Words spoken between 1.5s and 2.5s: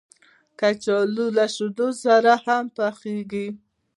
شیدو سره